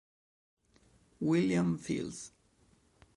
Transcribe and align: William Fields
William 1.19 1.77
Fields 1.77 2.33